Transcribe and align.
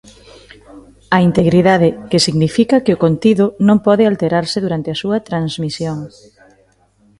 A 1.15 1.17
integridade, 1.29 1.89
que 2.09 2.23
significa 2.27 2.83
que 2.85 2.95
o 2.95 3.01
contido 3.05 3.45
non 3.67 3.77
pode 3.87 4.03
alterarse 4.11 4.57
durante 4.65 4.89
a 4.91 4.99
súa 5.01 5.17
transmisión. 5.29 5.97